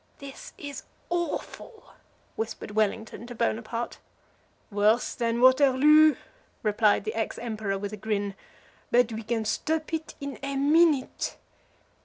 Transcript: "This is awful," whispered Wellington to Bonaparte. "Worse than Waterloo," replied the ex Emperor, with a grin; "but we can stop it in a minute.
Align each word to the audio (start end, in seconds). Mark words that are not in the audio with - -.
"This 0.17 0.53
is 0.57 0.81
awful," 1.11 1.93
whispered 2.35 2.71
Wellington 2.71 3.27
to 3.27 3.35
Bonaparte. 3.35 3.99
"Worse 4.71 5.13
than 5.13 5.41
Waterloo," 5.41 6.15
replied 6.63 7.03
the 7.03 7.13
ex 7.13 7.37
Emperor, 7.37 7.77
with 7.77 7.93
a 7.93 7.97
grin; 7.97 8.33
"but 8.89 9.13
we 9.13 9.21
can 9.21 9.45
stop 9.45 9.93
it 9.93 10.15
in 10.19 10.39
a 10.41 10.55
minute. 10.55 11.37